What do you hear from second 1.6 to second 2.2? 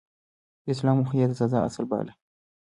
اصل باله.